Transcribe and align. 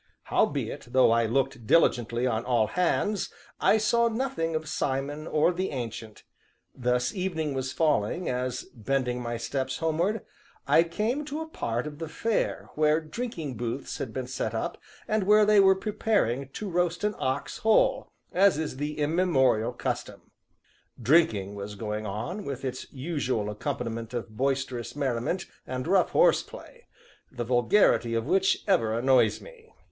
Howbeit, 0.23 0.87
though 0.93 1.11
I 1.11 1.27
looked 1.27 1.67
diligently 1.67 2.25
on 2.25 2.43
all 2.43 2.65
hands, 2.65 3.29
I 3.59 3.77
saw 3.77 4.07
nothing 4.07 4.55
of 4.55 4.67
Simon 4.67 5.27
or 5.27 5.53
the 5.53 5.69
Ancient; 5.69 6.23
thus 6.73 7.13
evening 7.13 7.53
was 7.53 7.71
falling 7.71 8.27
as, 8.27 8.63
bending 8.73 9.21
my 9.21 9.37
steps 9.37 9.77
homeward, 9.77 10.25
I 10.65 10.81
came 10.81 11.23
to 11.25 11.41
a 11.41 11.47
part 11.47 11.85
of 11.85 11.99
the 11.99 12.09
Fair 12.09 12.71
where 12.73 12.99
drinking 12.99 13.57
booths 13.57 13.99
had 13.99 14.11
been 14.11 14.25
set 14.25 14.55
up, 14.55 14.79
and 15.07 15.21
where 15.25 15.45
they 15.45 15.59
were 15.59 15.75
preparing 15.75 16.49
to 16.53 16.67
roast 16.67 17.03
an 17.03 17.13
ox 17.19 17.59
whole, 17.59 18.07
as 18.31 18.57
is 18.57 18.77
the 18.77 18.97
immemorial 18.97 19.71
custom. 19.71 20.31
Drinking 20.99 21.53
was 21.53 21.75
going 21.75 22.07
on, 22.07 22.43
with 22.43 22.65
its 22.65 22.91
usual 22.91 23.51
accompaniment 23.51 24.15
of 24.15 24.35
boisterous 24.35 24.95
merriment 24.95 25.45
and 25.67 25.85
rough 25.85 26.09
horseplay 26.09 26.87
the 27.31 27.43
vulgarity 27.45 28.15
of 28.15 28.25
which 28.25 28.63
ever 28.67 28.97
annoys 28.97 29.39
me. 29.39 29.71